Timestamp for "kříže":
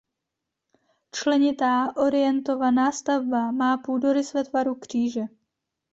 4.75-5.21